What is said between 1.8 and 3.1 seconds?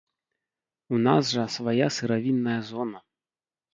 сыравінная зона!